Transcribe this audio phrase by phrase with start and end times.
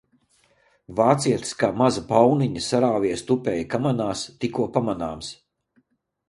[0.99, 5.31] Vācietis kā maza pauniņa sarāvies tupēja kamanās tikko pamanāms.